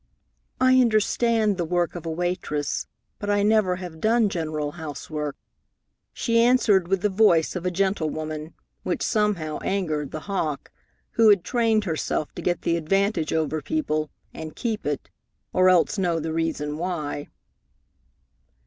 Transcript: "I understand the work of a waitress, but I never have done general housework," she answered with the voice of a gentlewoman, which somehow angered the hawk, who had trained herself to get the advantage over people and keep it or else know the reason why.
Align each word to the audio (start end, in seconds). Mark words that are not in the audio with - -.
"I 0.59 0.81
understand 0.81 1.57
the 1.57 1.63
work 1.63 1.93
of 1.93 2.07
a 2.07 2.11
waitress, 2.11 2.87
but 3.19 3.29
I 3.29 3.43
never 3.43 3.75
have 3.75 4.01
done 4.01 4.29
general 4.29 4.71
housework," 4.71 5.35
she 6.11 6.41
answered 6.41 6.87
with 6.87 7.01
the 7.03 7.07
voice 7.09 7.55
of 7.55 7.67
a 7.67 7.69
gentlewoman, 7.69 8.55
which 8.81 9.03
somehow 9.03 9.59
angered 9.61 10.09
the 10.09 10.21
hawk, 10.21 10.71
who 11.11 11.29
had 11.29 11.43
trained 11.43 11.83
herself 11.83 12.33
to 12.33 12.41
get 12.41 12.63
the 12.63 12.77
advantage 12.77 13.31
over 13.31 13.61
people 13.61 14.09
and 14.33 14.55
keep 14.55 14.87
it 14.87 15.11
or 15.53 15.69
else 15.69 15.99
know 15.99 16.19
the 16.19 16.33
reason 16.33 16.79
why. 16.79 17.27